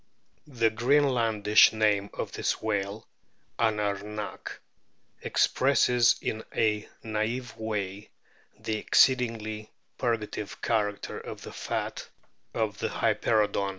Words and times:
The 0.47 0.71
Greenlandish 0.71 1.73
name 1.73 2.09
of 2.15 2.31
this 2.31 2.59
whale, 2.59 3.07
"Anarnak," 3.59 4.57
expresses 5.21 6.15
in 6.23 6.43
a 6.55 6.89
naive 7.03 7.55
way 7.55 8.09
the 8.59 8.77
exceedingly 8.77 9.69
purga 9.99 10.31
tive 10.31 10.59
character 10.63 11.19
of 11.19 11.43
the 11.43 11.53
fat 11.53 12.09
of 12.51 12.79
the 12.79 12.87
Hyperoodon. 12.89 13.69